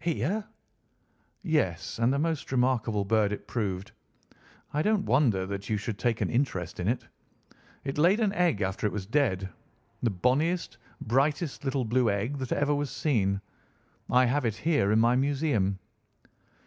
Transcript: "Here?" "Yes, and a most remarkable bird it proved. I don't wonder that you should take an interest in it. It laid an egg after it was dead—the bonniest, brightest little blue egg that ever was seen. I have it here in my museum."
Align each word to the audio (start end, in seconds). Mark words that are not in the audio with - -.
"Here?" 0.00 0.42
"Yes, 1.42 1.98
and 1.98 2.14
a 2.14 2.18
most 2.18 2.50
remarkable 2.50 3.04
bird 3.04 3.30
it 3.30 3.46
proved. 3.46 3.92
I 4.72 4.80
don't 4.80 5.04
wonder 5.04 5.44
that 5.44 5.68
you 5.68 5.76
should 5.76 5.98
take 5.98 6.22
an 6.22 6.30
interest 6.30 6.80
in 6.80 6.88
it. 6.88 7.06
It 7.84 7.98
laid 7.98 8.18
an 8.20 8.32
egg 8.32 8.62
after 8.62 8.86
it 8.86 8.92
was 8.94 9.04
dead—the 9.04 10.10
bonniest, 10.10 10.78
brightest 11.02 11.62
little 11.66 11.84
blue 11.84 12.08
egg 12.08 12.38
that 12.38 12.52
ever 12.52 12.74
was 12.74 12.88
seen. 12.90 13.42
I 14.08 14.24
have 14.24 14.46
it 14.46 14.56
here 14.56 14.90
in 14.92 14.98
my 14.98 15.14
museum." 15.14 15.78